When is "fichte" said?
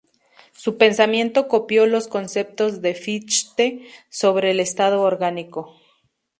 2.95-3.85